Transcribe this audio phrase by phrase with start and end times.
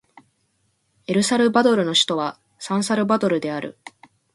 [1.05, 3.77] エルサルバドルの首都はサンサルバドルである